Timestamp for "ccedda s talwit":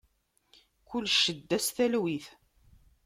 1.11-2.27